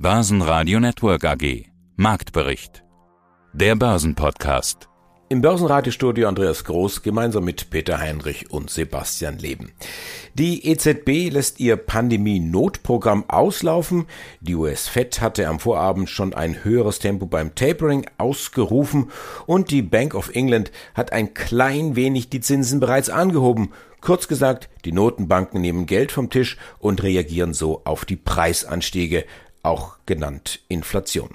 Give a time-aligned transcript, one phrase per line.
[0.00, 1.64] Börsenradio Network AG.
[1.96, 2.84] Marktbericht.
[3.52, 4.88] Der Börsenpodcast.
[5.28, 9.72] Im Börsenradiostudio Andreas Groß gemeinsam mit Peter Heinrich und Sebastian Leben.
[10.34, 14.06] Die EZB lässt ihr Pandemie-Notprogramm auslaufen.
[14.40, 19.10] Die US-Fed hatte am Vorabend schon ein höheres Tempo beim Tapering ausgerufen
[19.46, 23.72] und die Bank of England hat ein klein wenig die Zinsen bereits angehoben.
[24.00, 29.24] Kurz gesagt, die Notenbanken nehmen Geld vom Tisch und reagieren so auf die Preisanstiege,
[29.68, 31.30] auch genannt Inflation.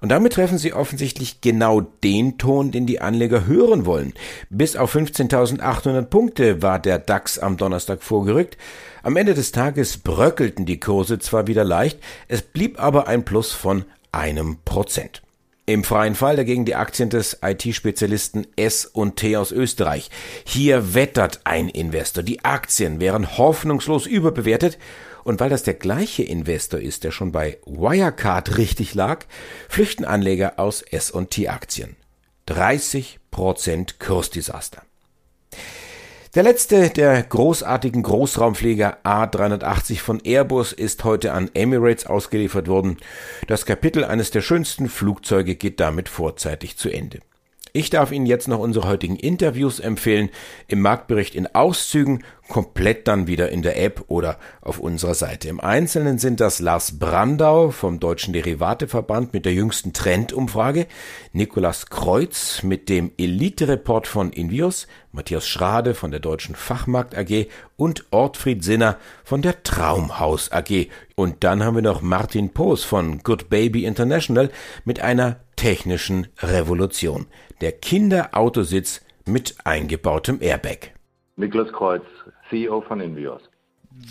[0.00, 4.12] Und damit treffen sie offensichtlich genau den Ton, den die Anleger hören wollen.
[4.50, 8.58] Bis auf 15.800 Punkte war der DAX am Donnerstag vorgerückt.
[9.02, 11.98] Am Ende des Tages bröckelten die Kurse zwar wieder leicht,
[12.28, 15.22] es blieb aber ein Plus von einem Prozent.
[15.64, 20.10] Im freien Fall dagegen die Aktien des IT-Spezialisten S&T aus Österreich.
[20.44, 24.76] Hier wettert ein Investor, die Aktien wären hoffnungslos überbewertet
[25.24, 29.24] und weil das der gleiche Investor ist, der schon bei Wirecard richtig lag,
[29.68, 31.96] flüchten Anleger aus S&T-Aktien.
[32.48, 34.82] 30% Kursdesaster.
[36.34, 42.96] Der letzte der großartigen Großraumflieger A380 von Airbus ist heute an Emirates ausgeliefert worden.
[43.48, 47.20] Das Kapitel eines der schönsten Flugzeuge geht damit vorzeitig zu Ende.
[47.74, 50.28] Ich darf Ihnen jetzt noch unsere heutigen Interviews empfehlen,
[50.68, 55.48] im Marktbericht in Auszügen, komplett dann wieder in der App oder auf unserer Seite.
[55.48, 60.86] Im Einzelnen sind das Lars Brandau vom Deutschen Derivateverband mit der jüngsten Trendumfrage,
[61.32, 67.46] Nikolas Kreuz mit dem Elite-Report von Invios, Matthias Schrade von der Deutschen Fachmarkt AG
[67.78, 70.88] und Ortfried Sinner von der Traumhaus AG.
[71.14, 74.50] Und dann haben wir noch Martin Poos von Good Baby International
[74.84, 77.26] mit einer technischen Revolution.
[77.62, 80.90] Der Kinderautositz mit eingebautem Airbag.
[81.36, 82.02] Niklas Kreuz,
[82.50, 83.40] CEO von Invios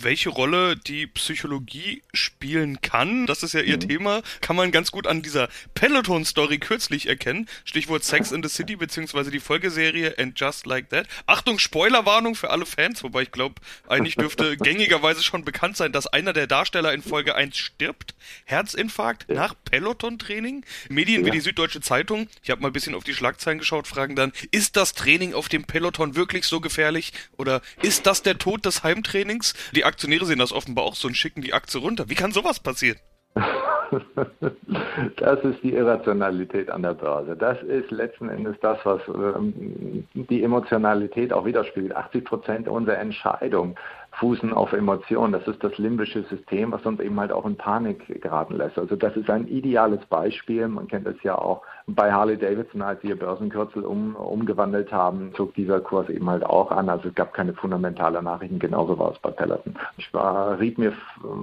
[0.00, 3.88] welche Rolle die Psychologie spielen kann, das ist ja ihr mhm.
[3.88, 7.48] Thema, kann man ganz gut an dieser Peloton-Story kürzlich erkennen.
[7.64, 11.06] Stichwort Sex in the City beziehungsweise die Folgeserie And Just Like That.
[11.26, 13.56] Achtung, Spoilerwarnung für alle Fans, wobei ich glaube,
[13.88, 18.14] eigentlich dürfte gängigerweise schon bekannt sein, dass einer der Darsteller in Folge 1 stirbt.
[18.44, 19.34] Herzinfarkt ja.
[19.34, 20.64] nach Peloton-Training.
[20.88, 21.26] Medien ja.
[21.26, 24.32] wie die Süddeutsche Zeitung, ich habe mal ein bisschen auf die Schlagzeilen geschaut, fragen dann,
[24.50, 27.12] ist das Training auf dem Peloton wirklich so gefährlich?
[27.36, 29.54] Oder ist das der Tod des Heimtrainings?
[29.74, 32.08] Die Aktionäre sehen das offenbar auch so und schicken die Aktie runter.
[32.08, 32.98] Wie kann sowas passieren?
[35.16, 37.36] Das ist die Irrationalität an der Börse.
[37.36, 41.94] Das ist letzten Endes das, was ähm, die Emotionalität auch widerspiegelt.
[41.94, 43.74] 80 Prozent unserer Entscheidungen
[44.12, 45.32] fußen auf Emotionen.
[45.32, 48.78] Das ist das limbische System, was uns eben halt auch in Panik geraten lässt.
[48.78, 50.68] Also das ist ein ideales Beispiel.
[50.68, 55.32] Man kennt es ja auch bei Harley Davidson, als sie ihr Börsenkürzel um, umgewandelt haben,
[55.36, 56.88] zog dieser Kurs eben halt auch an.
[56.88, 58.58] Also es gab keine fundamentale Nachrichten.
[58.58, 59.74] Genauso war es bei Peloton.
[59.96, 60.92] Ich war, rieb mir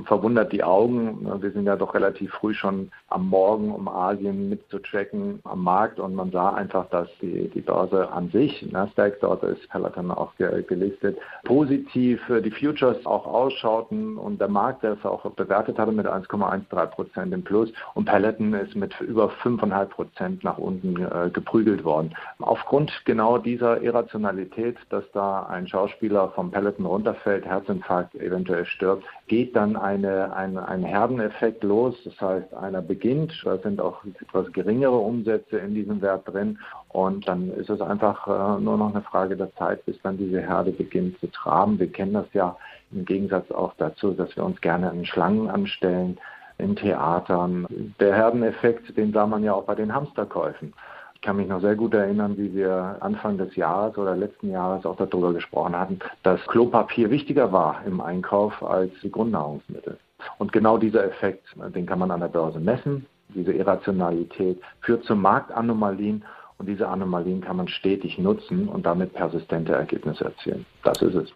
[0.06, 1.28] verwundert die Augen.
[1.42, 6.16] Wir sind ja doch relativ früh schon am Morgen, um Asien mitzutracken am Markt und
[6.16, 11.18] man sah einfach, dass die, die Börse an sich, Nasdaq, dort ist Peloton auch gelistet,
[11.44, 16.86] positiv die Futures auch ausschauten und der Markt, der es auch bewertet hatte mit 1,13
[16.88, 22.16] Prozent im Plus und Peloton ist mit über 5,5 Prozent nach unten äh, geprügelt worden.
[22.40, 29.56] Aufgrund genau dieser Irrationalität, dass da ein Schauspieler vom Peloton runterfällt, Herzinfarkt eventuell stirbt, geht
[29.56, 31.96] dann eine, ein, ein Herdeneffekt los.
[32.04, 37.28] Das heißt, einer beginnt, da sind auch etwas geringere Umsätze in diesem Wert drin und
[37.28, 40.72] dann ist es einfach äh, nur noch eine Frage der Zeit, bis dann diese Herde
[40.72, 41.80] beginnt zu traben.
[41.80, 42.58] Wir kennen das ja
[42.92, 46.18] im Gegensatz auch dazu, dass wir uns gerne in Schlangen anstellen,
[46.60, 47.66] in Theatern.
[48.00, 50.74] Der Herdeneffekt, den sah man ja auch bei den Hamsterkäufen.
[51.16, 54.86] Ich kann mich noch sehr gut erinnern, wie wir Anfang des Jahres oder letzten Jahres
[54.86, 59.98] auch darüber gesprochen hatten, dass Klopapier wichtiger war im Einkauf als die Grundnahrungsmittel.
[60.38, 61.44] Und genau dieser Effekt,
[61.76, 63.06] den kann man an der Börse messen.
[63.30, 66.24] Diese Irrationalität führt zu Marktanomalien
[66.58, 70.66] und diese Anomalien kann man stetig nutzen und damit persistente Ergebnisse erzielen.
[70.84, 71.34] Das ist es.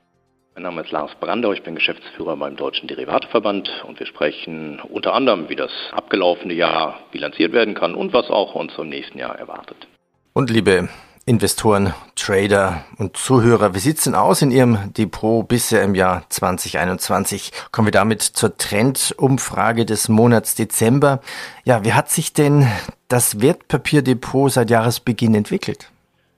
[0.56, 5.16] Mein Name ist Lars Brandau, ich bin Geschäftsführer beim Deutschen Derivateverband und wir sprechen unter
[5.16, 9.36] anderem, wie das abgelaufene Jahr bilanziert werden kann und was auch uns im nächsten Jahr
[9.36, 9.88] erwartet.
[10.34, 10.90] Und liebe
[11.26, 17.52] Investoren, Trader und Zuhörer, wie sieht's denn aus in Ihrem Depot bisher im Jahr 2021?
[17.72, 21.22] Kommen wir damit zur Trendumfrage des Monats Dezember.
[21.64, 22.68] Ja, wie hat sich denn
[23.08, 25.93] das Wertpapierdepot seit Jahresbeginn entwickelt?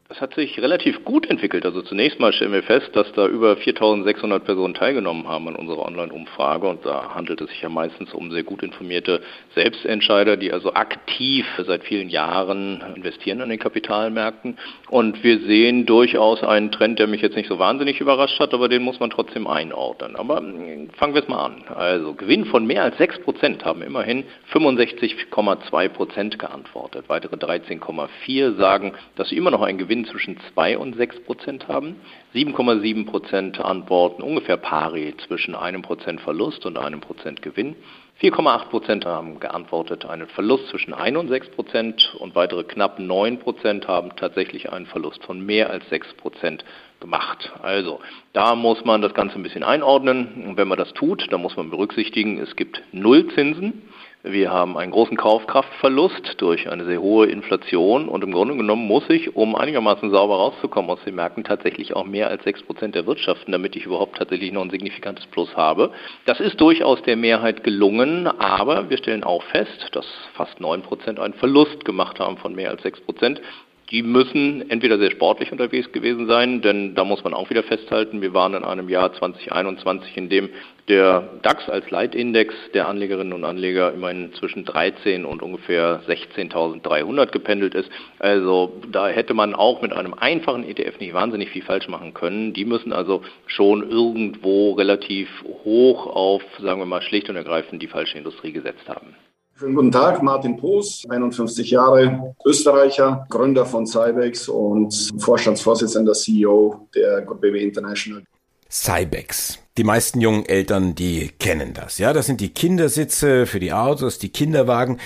[0.07, 1.65] Das hat sich relativ gut entwickelt.
[1.65, 5.83] Also zunächst mal stellen wir fest, dass da über 4600 Personen teilgenommen haben an unserer
[5.83, 9.21] Online-Umfrage und da handelt es sich ja meistens um sehr gut informierte
[9.55, 14.59] Selbstentscheider, die also aktiv seit vielen Jahren investieren an den Kapitalmärkten.
[14.91, 18.69] Und wir sehen durchaus einen Trend, der mich jetzt nicht so wahnsinnig überrascht hat, aber
[18.69, 20.15] den muss man trotzdem einordnen.
[20.17, 21.63] Aber fangen wir es mal an.
[21.73, 24.23] Also Gewinn von mehr als 6 Prozent haben immerhin
[24.53, 27.05] 65,2 Prozent geantwortet.
[27.07, 31.69] Weitere 13,4 sagen, dass sie immer noch einen Gewinn Gewinn zwischen 2 und 6 Prozent
[31.69, 31.95] haben.
[32.33, 37.77] 7,7 Prozent antworten ungefähr pari zwischen einem Prozent Verlust und einem Prozent Gewinn.
[38.21, 43.39] 4,8 Prozent haben geantwortet einen Verlust zwischen 1 und 6 Prozent und weitere knapp 9
[43.39, 46.65] Prozent haben tatsächlich einen Verlust von mehr als 6 Prozent
[46.99, 47.53] gemacht.
[47.61, 48.01] Also
[48.33, 50.43] da muss man das Ganze ein bisschen einordnen.
[50.45, 53.81] Und wenn man das tut, dann muss man berücksichtigen, es gibt Nullzinsen.
[54.27, 59.07] Wir haben einen großen Kaufkraftverlust durch eine sehr hohe Inflation und im Grunde genommen muss
[59.07, 63.51] ich, um einigermaßen sauber rauszukommen aus den Märkten, tatsächlich auch mehr als 6 Prozent erwirtschaften,
[63.51, 65.91] damit ich überhaupt tatsächlich noch ein signifikantes Plus habe.
[66.25, 71.19] Das ist durchaus der Mehrheit gelungen, aber wir stellen auch fest, dass fast 9 Prozent
[71.19, 73.41] einen Verlust gemacht haben von mehr als 6 Prozent.
[73.91, 78.21] Die müssen entweder sehr sportlich unterwegs gewesen sein, denn da muss man auch wieder festhalten,
[78.21, 80.49] wir waren in einem Jahr 2021, in dem
[80.87, 87.75] der DAX als Leitindex der Anlegerinnen und Anleger immerhin zwischen 13 und ungefähr 16.300 gependelt
[87.75, 87.89] ist.
[88.17, 92.53] Also da hätte man auch mit einem einfachen ETF nicht wahnsinnig viel falsch machen können.
[92.53, 95.29] Die müssen also schon irgendwo relativ
[95.63, 99.15] hoch auf, sagen wir mal, schlicht und ergreifend die falsche Industrie gesetzt haben.
[99.57, 107.21] Schönen guten Tag, Martin Poos, 51 Jahre, Österreicher, Gründer von Cybex und Vorstandsvorsitzender CEO der
[107.21, 108.23] BW International.
[108.69, 109.59] Cybex.
[109.77, 111.99] Die meisten jungen Eltern, die kennen das.
[111.99, 114.99] Ja, das sind die Kindersitze für die Autos, die Kinderwagen.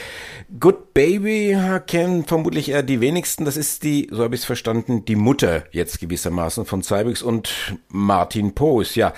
[0.60, 1.56] Good Baby
[1.86, 3.46] kennen vermutlich eher die wenigsten.
[3.46, 7.78] Das ist die, so habe ich es verstanden, die Mutter jetzt gewissermaßen von Cybex und
[7.90, 8.96] Martin Poos.
[8.96, 9.14] Ja,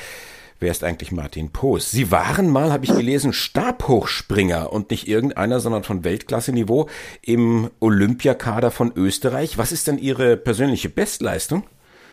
[0.61, 1.89] Wer ist eigentlich Martin Poos?
[1.89, 6.87] Sie waren mal, habe ich gelesen, Stabhochspringer und nicht irgendeiner, sondern von Weltklasse-Niveau
[7.23, 9.57] im Olympiakader von Österreich.
[9.57, 11.63] Was ist denn Ihre persönliche Bestleistung?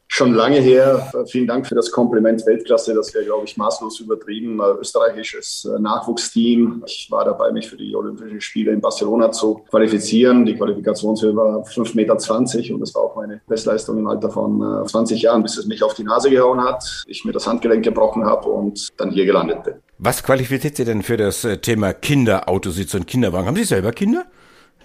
[0.09, 1.13] Schon lange her.
[1.29, 2.95] Vielen Dank für das Kompliment Weltklasse.
[2.95, 4.61] Das wäre, glaube ich, maßlos übertrieben.
[4.81, 6.83] Österreichisches äh, Nachwuchsteam.
[6.87, 10.45] Ich war dabei, mich für die Olympischen Spiele in Barcelona zu qualifizieren.
[10.47, 15.19] Die Qualifikationshöhe war 5,20 Meter und das war auch meine Bestleistung im Alter von 20
[15.19, 18.25] äh, Jahren, bis es mich auf die Nase gehauen hat, ich mir das Handgelenk gebrochen
[18.25, 19.75] habe und dann hier gelandet bin.
[19.99, 23.47] Was qualifiziert Sie denn für das äh, Thema Kinderautositz und Kinderwagen?
[23.47, 24.27] Haben Sie selber Kinder?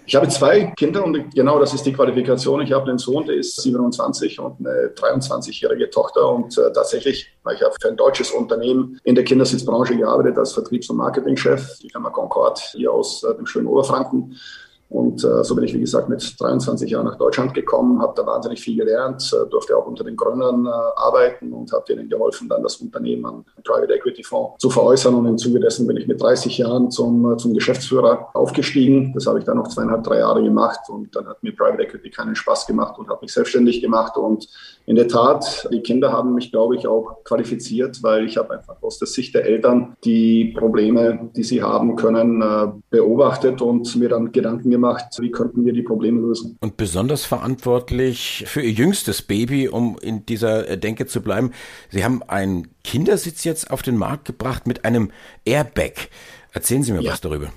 [0.06, 2.60] Ich habe zwei Kinder und genau das ist die Qualifikation.
[2.60, 7.62] Ich habe einen Sohn, der ist 27 und eine 23-jährige Tochter und äh, tatsächlich, ich
[7.62, 12.10] habe für ein deutsches Unternehmen in der Kindersitzbranche gearbeitet als Vertriebs- und Marketingchef, die Firma
[12.10, 14.36] Concord hier aus äh, dem schönen Oberfranken.
[14.94, 18.24] Und äh, so bin ich, wie gesagt, mit 23 Jahren nach Deutschland gekommen, habe da
[18.24, 22.48] wahnsinnig viel gelernt, äh, durfte auch unter den Gründern äh, arbeiten und habe denen geholfen,
[22.48, 25.12] dann das Unternehmen an Private Equity Fonds zu veräußern.
[25.16, 29.12] Und im Zuge dessen bin ich mit 30 Jahren zum, äh, zum Geschäftsführer aufgestiegen.
[29.14, 32.10] Das habe ich dann noch zweieinhalb, drei Jahre gemacht und dann hat mir Private Equity
[32.10, 34.16] keinen Spaß gemacht und habe mich selbstständig gemacht.
[34.16, 34.48] Und
[34.86, 38.82] in der Tat, die Kinder haben mich, glaube ich, auch qualifiziert, weil ich habe einfach
[38.82, 44.10] aus der Sicht der Eltern die Probleme, die sie haben können, äh, beobachtet und mir
[44.10, 46.58] dann Gedanken gemacht, gemacht, wie könnten wir die Probleme lösen.
[46.60, 51.52] Und besonders verantwortlich für Ihr jüngstes Baby, um in dieser Denke zu bleiben.
[51.90, 55.10] Sie haben einen Kindersitz jetzt auf den Markt gebracht mit einem
[55.44, 56.08] Airbag.
[56.52, 57.12] Erzählen Sie mir ja.
[57.12, 57.50] was darüber.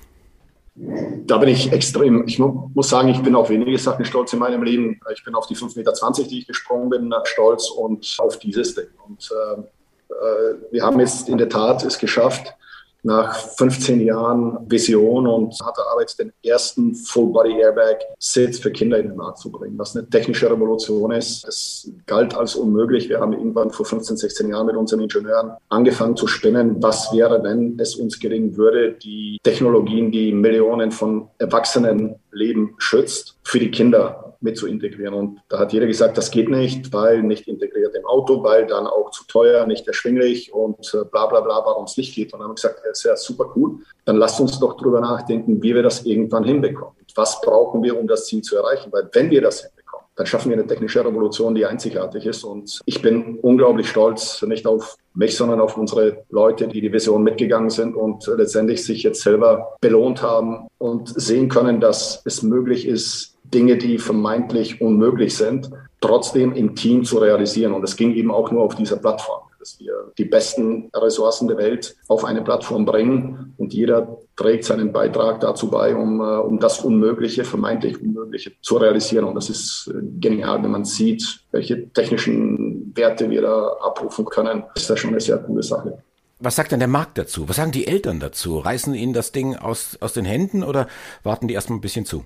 [1.26, 4.62] Da bin ich extrem, ich muss sagen, ich bin auf wenige Sachen stolz in meinem
[4.62, 5.00] Leben.
[5.12, 8.86] Ich bin auf die 5,20 Meter, die ich gesprungen bin, stolz und auf dieses Ding.
[9.06, 12.54] Und äh, äh wir haben jetzt in der Tat es geschafft,
[13.02, 19.38] nach 15 Jahren Vision und hatte Arbeit den ersten Full-Body-Airbag-Sitz für Kinder in den Markt
[19.38, 21.46] zu bringen, was eine technische Revolution ist.
[21.46, 23.08] Es galt als unmöglich.
[23.08, 27.42] Wir haben irgendwann vor 15, 16 Jahren mit unseren Ingenieuren angefangen zu spinnen, was wäre,
[27.42, 33.70] wenn es uns gelingen würde, die Technologien, die Millionen von Erwachsenen Leben schützt, für die
[33.70, 35.14] Kinder mit zu integrieren.
[35.14, 38.86] Und da hat jeder gesagt, das geht nicht, weil nicht integriert im Auto, weil dann
[38.86, 42.32] auch zu teuer, nicht erschwinglich und äh, bla bla bla, warum es nicht geht.
[42.32, 43.78] Und dann haben wir gesagt, das ist ja super cool.
[44.04, 46.94] Dann lasst uns doch drüber nachdenken, wie wir das irgendwann hinbekommen.
[47.14, 48.92] Was brauchen wir, um das Ziel zu erreichen?
[48.92, 49.77] Weil wenn wir das hinbekommen,
[50.18, 52.42] dann schaffen wir eine technische Revolution, die einzigartig ist.
[52.42, 57.22] Und ich bin unglaublich stolz, nicht auf mich, sondern auf unsere Leute, die die Vision
[57.22, 62.88] mitgegangen sind und letztendlich sich jetzt selber belohnt haben und sehen können, dass es möglich
[62.88, 65.70] ist, Dinge, die vermeintlich unmöglich sind,
[66.00, 67.72] trotzdem im Team zu realisieren.
[67.72, 69.42] Und es ging eben auch nur auf dieser Plattform.
[69.58, 74.92] Dass wir die besten Ressourcen der Welt auf eine Plattform bringen und jeder trägt seinen
[74.92, 79.24] Beitrag dazu bei, um, äh, um das Unmögliche, vermeintlich Unmögliche zu realisieren.
[79.24, 84.64] Und das ist äh, genial, wenn man sieht, welche technischen Werte wir da abrufen können.
[84.74, 86.02] Das ist ja schon eine sehr coole Sache.
[86.40, 87.48] Was sagt denn der Markt dazu?
[87.48, 88.58] Was sagen die Eltern dazu?
[88.58, 90.86] Reißen ihnen das Ding aus, aus den Händen oder
[91.24, 92.24] warten die erstmal ein bisschen zu?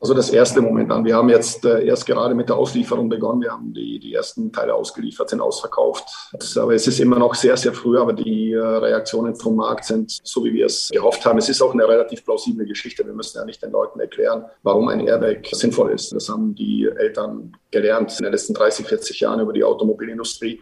[0.00, 1.04] Also das erste Moment an.
[1.04, 3.40] Wir haben jetzt äh, erst gerade mit der Auslieferung begonnen.
[3.40, 6.04] Wir haben die, die ersten Teile ausgeliefert, sind ausverkauft.
[6.32, 9.86] Das, aber es ist immer noch sehr, sehr früh, aber die äh, Reaktionen vom Markt
[9.86, 11.38] sind so, wie wir es gehofft haben.
[11.38, 13.04] Es ist auch eine relativ plausible Geschichte.
[13.04, 16.12] Wir müssen ja nicht den Leuten erklären, warum ein Airbag sinnvoll ist.
[16.12, 20.60] Das haben die Eltern gelernt in den letzten 30, 40 Jahren über die Automobilindustrie.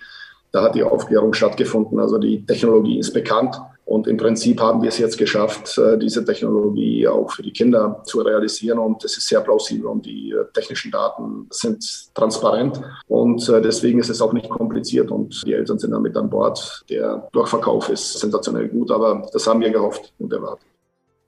[0.51, 2.01] Da hat die Aufklärung stattgefunden.
[2.01, 3.61] Also die Technologie ist bekannt.
[3.87, 8.03] Und im Prinzip haben wir es jetzt geschafft, äh, diese Technologie auch für die Kinder
[8.05, 8.81] zu realisieren.
[8.81, 12.81] Und es ist sehr plausibel und die äh, technischen Daten sind transparent.
[13.07, 16.85] Und äh, deswegen ist es auch nicht kompliziert und die Eltern sind damit an Bord.
[16.91, 20.67] Der Durchverkauf ist sensationell gut, aber das haben wir gehofft und erwartet.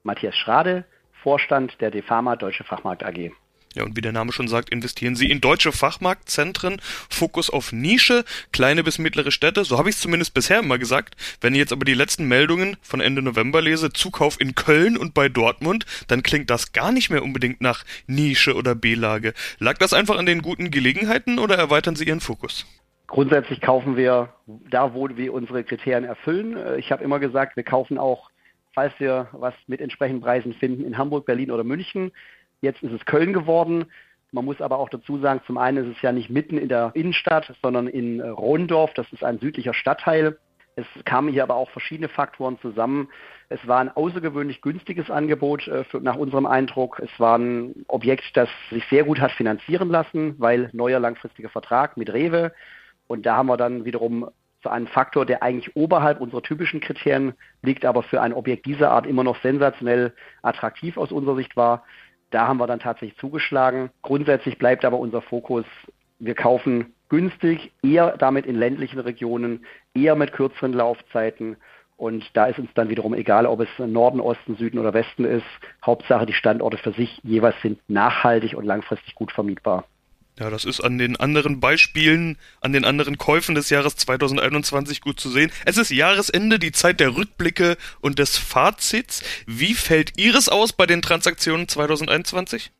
[0.02, 0.84] Matthias Schrade,
[1.22, 3.30] Vorstand der DEFAMA Deutsche Fachmarkt AG.
[3.74, 8.24] Ja, und wie der Name schon sagt, investieren Sie in deutsche Fachmarktzentren, Fokus auf Nische,
[8.52, 11.16] kleine bis mittlere Städte, so habe ich es zumindest bisher immer gesagt.
[11.40, 15.14] Wenn ich jetzt aber die letzten Meldungen von Ende November lese, Zukauf in Köln und
[15.14, 19.34] bei Dortmund, dann klingt das gar nicht mehr unbedingt nach Nische oder B-Lage.
[19.58, 22.66] Lag das einfach an den guten Gelegenheiten oder erweitern Sie Ihren Fokus?
[23.06, 26.78] Grundsätzlich kaufen wir da, wo wir unsere Kriterien erfüllen.
[26.78, 28.30] Ich habe immer gesagt, wir kaufen auch,
[28.74, 32.12] falls wir was mit entsprechenden Preisen finden, in Hamburg, Berlin oder München.
[32.60, 33.86] Jetzt ist es Köln geworden.
[34.30, 36.90] Man muss aber auch dazu sagen, zum einen ist es ja nicht mitten in der
[36.94, 38.92] Innenstadt, sondern in äh, Rondorf.
[38.94, 40.38] Das ist ein südlicher Stadtteil.
[40.76, 43.08] Es kamen hier aber auch verschiedene Faktoren zusammen.
[43.48, 47.00] Es war ein außergewöhnlich günstiges Angebot äh, für, nach unserem Eindruck.
[47.00, 51.96] Es war ein Objekt, das sich sehr gut hat finanzieren lassen, weil neuer langfristiger Vertrag
[51.96, 52.52] mit Rewe.
[53.06, 54.30] Und da haben wir dann wiederum
[54.62, 58.90] zu einem Faktor, der eigentlich oberhalb unserer typischen Kriterien liegt, aber für ein Objekt dieser
[58.90, 60.12] Art immer noch sensationell
[60.42, 61.84] attraktiv aus unserer Sicht war.
[62.30, 63.90] Da haben wir dann tatsächlich zugeschlagen.
[64.02, 65.64] Grundsätzlich bleibt aber unser Fokus,
[66.18, 71.56] wir kaufen günstig, eher damit in ländlichen Regionen, eher mit kürzeren Laufzeiten.
[71.96, 75.46] Und da ist uns dann wiederum egal, ob es Norden, Osten, Süden oder Westen ist.
[75.84, 79.84] Hauptsache, die Standorte für sich jeweils sind nachhaltig und langfristig gut vermietbar.
[80.38, 85.18] Ja, das ist an den anderen Beispielen, an den anderen Käufen des Jahres 2021 gut
[85.18, 85.50] zu sehen.
[85.64, 89.24] Es ist Jahresende, die Zeit der Rückblicke und des Fazits.
[89.48, 92.70] Wie fällt Ihres aus bei den Transaktionen 2021?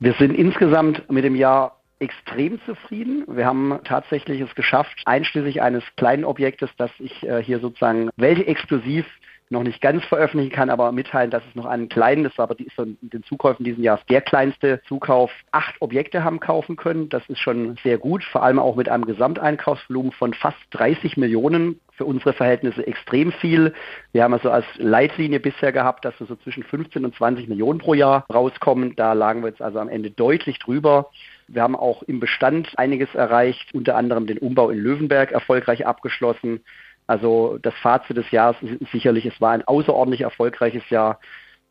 [0.00, 3.24] Wir sind insgesamt mit dem Jahr extrem zufrieden.
[3.28, 9.06] Wir haben tatsächlich es geschafft, einschließlich eines kleinen Objektes, das ich äh, hier sozusagen weltexklusiv
[9.50, 12.54] noch nicht ganz veröffentlichen kann, aber mitteilen, dass es noch einen kleinen, das war aber
[12.54, 17.08] die, von den Zukäufen diesen Jahres der kleinste Zukauf, acht Objekte haben kaufen können.
[17.08, 21.80] Das ist schon sehr gut, vor allem auch mit einem Gesamteinkaufsvolumen von fast 30 Millionen
[21.96, 23.72] für unsere Verhältnisse extrem viel.
[24.12, 27.78] Wir haben also als Leitlinie bisher gehabt, dass wir so zwischen 15 und 20 Millionen
[27.78, 28.94] pro Jahr rauskommen.
[28.96, 31.10] Da lagen wir jetzt also am Ende deutlich drüber.
[31.48, 36.60] Wir haben auch im Bestand einiges erreicht, unter anderem den Umbau in Löwenberg erfolgreich abgeschlossen.
[37.06, 41.20] Also das Fazit des Jahres ist sicherlich, es war ein außerordentlich erfolgreiches Jahr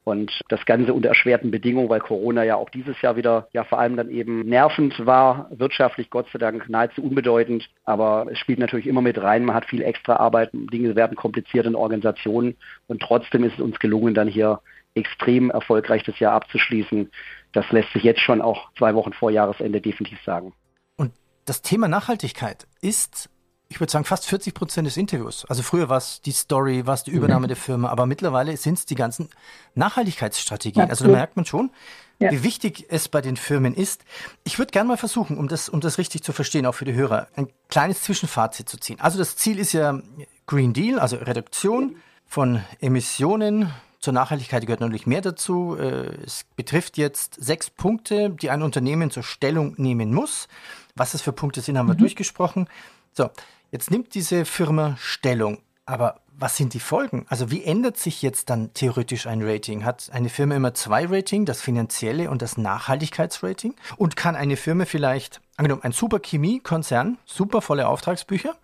[0.05, 3.79] und das Ganze unter erschwerten Bedingungen, weil Corona ja auch dieses Jahr wieder ja vor
[3.79, 8.87] allem dann eben nervend war, wirtschaftlich Gott sei Dank nahezu unbedeutend, aber es spielt natürlich
[8.87, 12.55] immer mit rein, man hat viel extra Arbeit, Dinge werden kompliziert in Organisationen
[12.87, 14.61] und trotzdem ist es uns gelungen, dann hier
[14.93, 17.11] extrem erfolgreich das Jahr abzuschließen.
[17.51, 20.53] Das lässt sich jetzt schon auch zwei Wochen vor Jahresende definitiv sagen.
[20.95, 21.13] Und
[21.45, 23.29] das Thema Nachhaltigkeit ist
[23.75, 25.43] ich würde sagen, fast 40 Prozent des Interviews.
[25.49, 27.49] Also früher war es die Story, war es die Übernahme mhm.
[27.49, 29.29] der Firma, aber mittlerweile sind es die ganzen
[29.73, 30.89] Nachhaltigkeitsstrategien.
[30.89, 31.71] Also da merkt man schon,
[32.19, 32.31] ja.
[32.31, 34.05] wie wichtig es bei den Firmen ist.
[34.45, 36.93] Ich würde gerne mal versuchen, um das, um das richtig zu verstehen, auch für die
[36.93, 39.01] Hörer, ein kleines Zwischenfazit zu ziehen.
[39.01, 39.99] Also das Ziel ist ja
[40.47, 43.73] Green Deal, also Reduktion von Emissionen.
[44.05, 45.75] Zur Nachhaltigkeit gehört natürlich mehr dazu.
[45.77, 50.47] Äh, es betrifft jetzt sechs Punkte, die ein Unternehmen zur Stellung nehmen muss.
[50.95, 51.99] Was das für Punkte sind, haben wir mhm.
[51.99, 52.69] durchgesprochen.
[53.13, 53.29] So,
[53.71, 55.57] Jetzt nimmt diese Firma Stellung.
[55.85, 57.25] Aber was sind die Folgen?
[57.27, 59.83] Also wie ändert sich jetzt dann theoretisch ein Rating?
[59.83, 63.75] Hat eine Firma immer zwei Rating, das finanzielle und das Nachhaltigkeitsrating?
[63.97, 68.55] Und kann eine Firma vielleicht, angenommen, ein super Chemiekonzern, super volle Auftragsbücher,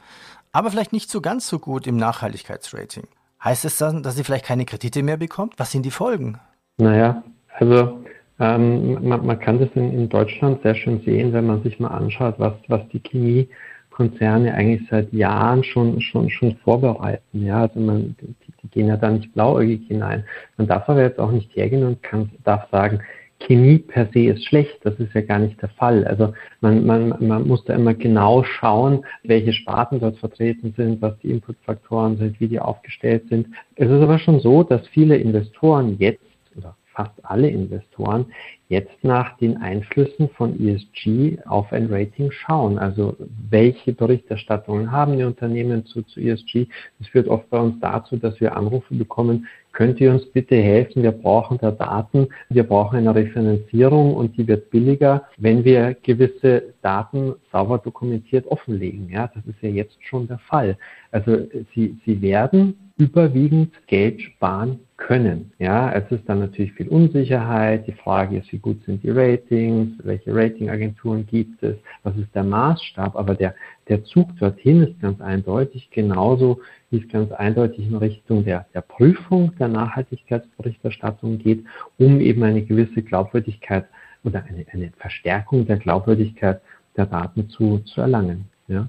[0.54, 3.08] aber vielleicht nicht so ganz so gut im Nachhaltigkeitsrating?
[3.44, 5.54] Heißt es dann, dass sie vielleicht keine Kredite mehr bekommt?
[5.58, 6.40] Was sind die Folgen?
[6.78, 7.24] Naja,
[7.58, 8.04] also
[8.40, 11.90] ähm, man, man, kann das in, in, Deutschland sehr schön sehen, wenn man sich mal
[11.90, 13.50] anschaut, was, was die Chemie
[13.92, 17.46] Konzerne eigentlich seit Jahren schon, schon, schon vorbereiten.
[17.46, 20.24] Ja, also man, die, die gehen ja da nicht blauäugig hinein.
[20.58, 23.02] Man darf aber jetzt auch nicht hergehen und kann, darf sagen,
[23.46, 24.78] Chemie per se ist schlecht.
[24.84, 26.06] Das ist ja gar nicht der Fall.
[26.06, 31.18] Also man, man, man muss da immer genau schauen, welche Sparten dort vertreten sind, was
[31.20, 33.48] die Inputfaktoren sind, wie die aufgestellt sind.
[33.76, 36.24] Es ist aber schon so, dass viele Investoren jetzt
[36.58, 38.26] oder fast alle Investoren
[38.68, 42.78] jetzt nach den Einflüssen von ESG auf ein Rating schauen.
[42.78, 43.16] Also
[43.50, 46.68] welche Berichterstattungen haben die Unternehmen zu, zu ESG?
[47.00, 51.04] Das führt oft bei uns dazu, dass wir Anrufe bekommen, könnt ihr uns bitte helfen?
[51.04, 56.74] Wir brauchen da Daten, wir brauchen eine Referenzierung und die wird billiger, wenn wir gewisse
[56.82, 59.10] Daten sauber dokumentiert offenlegen.
[59.10, 60.78] Ja, das ist ja jetzt schon der Fall.
[61.12, 61.38] Also
[61.74, 65.52] sie, sie werden überwiegend Geld sparen können.
[65.58, 67.88] Ja, es ist dann natürlich viel Unsicherheit.
[67.88, 69.94] Die Frage ist, wie gut sind die Ratings?
[70.04, 71.76] Welche Ratingagenturen gibt es?
[72.04, 73.16] Was ist der Maßstab?
[73.16, 73.56] Aber der,
[73.88, 76.60] der Zug dorthin ist ganz eindeutig genauso,
[76.90, 81.66] wie es ganz eindeutig in Richtung der, der Prüfung der Nachhaltigkeitsberichterstattung geht,
[81.98, 83.86] um eben eine gewisse Glaubwürdigkeit
[84.24, 86.62] oder eine, eine Verstärkung der Glaubwürdigkeit
[86.96, 88.50] der Daten zu, zu erlangen.
[88.68, 88.88] Ja.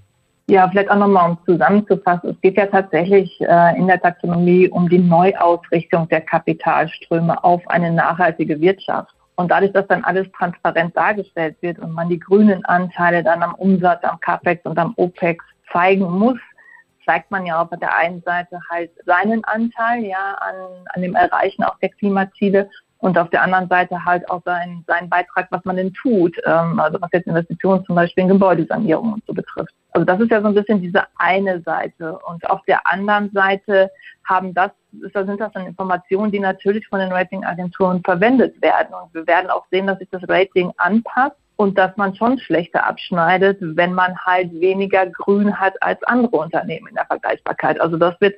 [0.49, 2.31] Ja, vielleicht auch nochmal, um zusammenzufassen.
[2.31, 7.93] Es geht ja tatsächlich äh, in der Taxonomie um die Neuausrichtung der Kapitalströme auf eine
[7.93, 9.15] nachhaltige Wirtschaft.
[9.43, 13.57] Und dadurch, dass dann alles transparent dargestellt wird und man die grünen Anteile dann am
[13.57, 16.39] Umsatz, am CAPEX und am OPEX zeigen muss,
[17.05, 20.55] zeigt man ja auf der einen Seite halt seinen Anteil ja an,
[20.95, 22.71] an dem Erreichen auch der Klimaziele
[23.03, 26.79] und auf der anderen Seite halt auch seinen, seinen Beitrag, was man denn tut, ähm,
[26.79, 29.75] also was jetzt Investitionen zum Beispiel in Gebäudesanierung und so betrifft.
[29.91, 32.17] Also das ist ja so ein bisschen diese eine Seite.
[32.29, 33.91] Und auf der anderen Seite
[34.25, 34.71] haben das,
[35.13, 38.95] da sind das dann Informationen, die natürlich von den Ratingagenturen verwendet werden.
[38.95, 42.87] Und wir werden auch sehen, dass sich das Rating anpasst und dass man schon schlechter
[42.87, 47.81] abschneidet, wenn man halt weniger Grün hat als andere Unternehmen in der Vergleichbarkeit.
[47.81, 48.37] Also das wird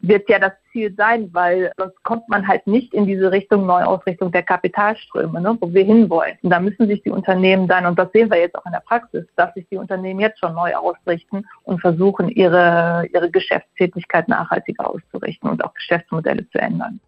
[0.00, 4.30] wird ja das Ziel sein, weil sonst kommt man halt nicht in diese Richtung Neuausrichtung
[4.30, 6.36] der Kapitalströme, ne, wo wir hinwollen.
[6.42, 8.82] Und da müssen sich die Unternehmen dann, und das sehen wir jetzt auch in der
[8.86, 14.88] Praxis, dass sich die Unternehmen jetzt schon neu ausrichten und versuchen, ihre, ihre Geschäftstätigkeit nachhaltiger
[14.88, 17.00] auszurichten und auch Geschäftsmodelle zu ändern.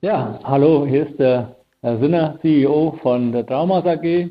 [0.00, 4.30] Ja, hallo, hier ist der Herr Sinner, CEO von der Traumas AG.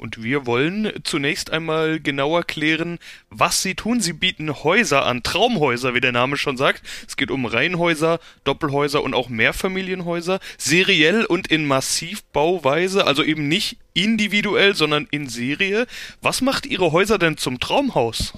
[0.00, 2.98] Und wir wollen zunächst einmal genauer klären,
[3.30, 4.00] was sie tun.
[4.00, 6.82] Sie bieten Häuser an, Traumhäuser, wie der Name schon sagt.
[7.06, 13.78] Es geht um Reihenhäuser, Doppelhäuser und auch Mehrfamilienhäuser, seriell und in Massivbauweise, also eben nicht
[13.92, 15.86] individuell, sondern in Serie.
[16.22, 18.34] Was macht Ihre Häuser denn zum Traumhaus?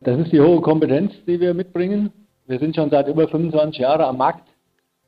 [0.00, 2.10] Das ist die hohe Kompetenz, die wir mitbringen.
[2.46, 4.48] Wir sind schon seit über 25 Jahren am Markt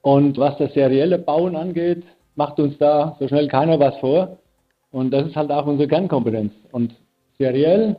[0.03, 2.05] und was das serielle Bauen angeht,
[2.35, 4.39] macht uns da so schnell keiner was vor.
[4.91, 6.53] Und das ist halt auch unsere Kernkompetenz.
[6.73, 6.95] Und
[7.39, 7.97] seriell,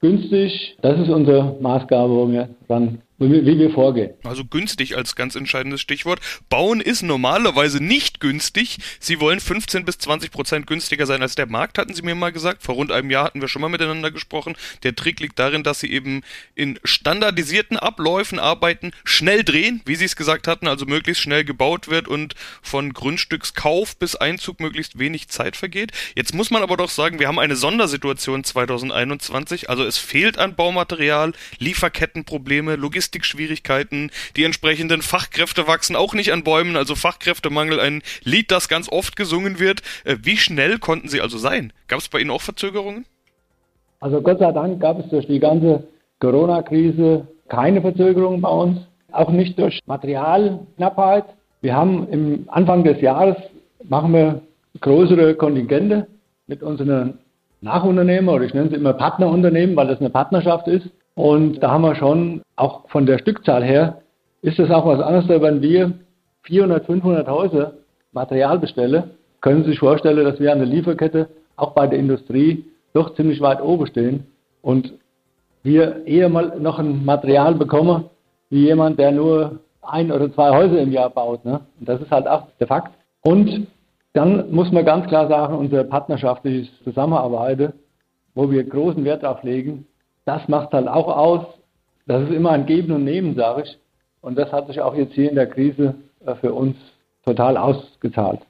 [0.00, 4.12] günstig, das ist unsere Maßgabe, wo wir dran wie, wir vorgehen.
[4.22, 6.20] Also günstig als ganz entscheidendes Stichwort.
[6.48, 8.78] Bauen ist normalerweise nicht günstig.
[9.00, 12.30] Sie wollen 15 bis 20 Prozent günstiger sein als der Markt, hatten Sie mir mal
[12.30, 12.62] gesagt.
[12.62, 14.54] Vor rund einem Jahr hatten wir schon mal miteinander gesprochen.
[14.84, 16.22] Der Trick liegt darin, dass Sie eben
[16.54, 21.88] in standardisierten Abläufen arbeiten, schnell drehen, wie Sie es gesagt hatten, also möglichst schnell gebaut
[21.88, 25.90] wird und von Grundstückskauf bis Einzug möglichst wenig Zeit vergeht.
[26.14, 29.68] Jetzt muss man aber doch sagen, wir haben eine Sondersituation 2021.
[29.68, 36.44] Also es fehlt an Baumaterial, Lieferkettenprobleme, Logistik Logistikschwierigkeiten, die entsprechenden Fachkräfte wachsen auch nicht an
[36.44, 39.80] Bäumen, also Fachkräftemangel, ein Lied, das ganz oft gesungen wird.
[40.04, 41.72] Äh, wie schnell konnten Sie also sein?
[41.88, 43.06] Gab es bei Ihnen auch Verzögerungen?
[44.00, 45.84] Also Gott sei Dank gab es durch die ganze
[46.20, 51.24] Corona-Krise keine Verzögerungen bei uns, auch nicht durch Materialknappheit.
[51.62, 53.36] Wir haben im Anfang des Jahres
[53.84, 54.42] machen wir
[54.80, 56.06] größere Kontingente
[56.46, 57.18] mit unseren
[57.62, 60.88] Nachunternehmen oder ich nenne sie immer Partnerunternehmen, weil das eine Partnerschaft ist.
[61.18, 64.02] Und da haben wir schon, auch von der Stückzahl her,
[64.40, 65.94] ist es auch was anderes, wenn wir
[66.42, 67.72] 400, 500 Häuser
[68.12, 72.64] Material bestellen, können Sie sich vorstellen, dass wir an der Lieferkette auch bei der Industrie
[72.92, 74.28] doch ziemlich weit oben stehen
[74.62, 74.94] und
[75.64, 78.04] wir eher mal noch ein Material bekommen,
[78.50, 81.44] wie jemand, der nur ein oder zwei Häuser im Jahr baut.
[81.44, 81.62] Ne?
[81.80, 82.92] Und das ist halt auch der Fakt.
[83.22, 83.66] Und
[84.12, 87.72] dann muss man ganz klar sagen, unser partnerschaftliches Zusammenarbeiten,
[88.36, 89.84] wo wir großen Wert darauf legen,
[90.28, 91.46] das macht halt auch aus.
[92.06, 93.78] Das ist immer ein Geben und Nehmen, sage ich.
[94.20, 96.76] Und das hat sich auch jetzt hier in der Krise äh, für uns
[97.24, 98.40] total ausgezahlt.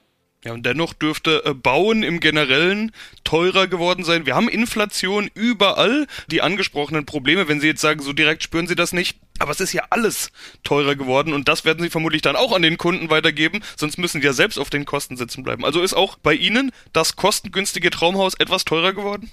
[0.45, 2.93] Ja, und dennoch dürfte äh, Bauen im Generellen
[3.25, 4.25] teurer geworden sein.
[4.25, 6.07] Wir haben Inflation überall.
[6.31, 9.17] Die angesprochenen Probleme, wenn Sie jetzt sagen, so direkt spüren Sie das nicht.
[9.39, 10.31] Aber es ist ja alles
[10.63, 14.21] teurer geworden und das werden Sie vermutlich dann auch an den Kunden weitergeben, sonst müssen
[14.21, 15.63] Sie ja selbst auf den Kosten sitzen bleiben.
[15.63, 19.31] Also ist auch bei Ihnen das kostengünstige Traumhaus etwas teurer geworden?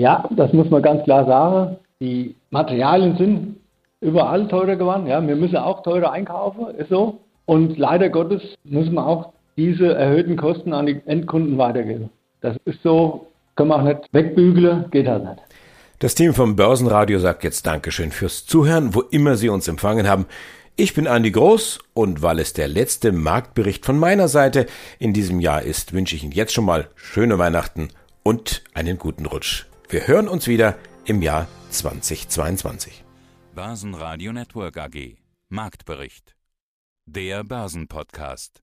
[0.00, 1.76] Ja, das muss man ganz klar sagen.
[2.00, 3.56] Die Materialien sind
[4.00, 5.06] überall teurer geworden.
[5.06, 7.20] Ja, wir müssen auch teurer einkaufen, ist so.
[7.44, 12.08] Und leider Gottes müssen wir auch diese erhöhten Kosten an die Endkunden weitergebe.
[12.40, 15.42] Das ist so, können wir auch nicht wegbügeln, geht halt nicht.
[15.98, 20.24] Das Team vom Börsenradio sagt jetzt Dankeschön fürs Zuhören, wo immer Sie uns empfangen haben.
[20.76, 24.64] Ich bin Andi Groß und weil es der letzte Marktbericht von meiner Seite
[24.98, 27.90] in diesem Jahr ist, wünsche ich Ihnen jetzt schon mal schöne Weihnachten
[28.22, 29.66] und einen guten Rutsch.
[29.90, 33.02] Wir hören uns wieder im Jahr 2022.
[33.56, 35.16] Börsenradio Network AG
[35.48, 36.36] Marktbericht.
[37.06, 38.62] Der Börsenpodcast.